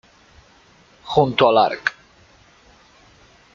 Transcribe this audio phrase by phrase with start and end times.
[1.15, 1.95] Junto al Arq.